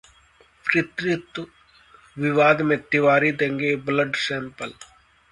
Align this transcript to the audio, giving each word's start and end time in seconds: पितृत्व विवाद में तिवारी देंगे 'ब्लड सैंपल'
पितृत्व 0.65 1.45
विवाद 2.17 2.61
में 2.61 2.77
तिवारी 2.81 3.31
देंगे 3.33 3.75
'ब्लड 3.75 4.15
सैंपल' 4.15 4.73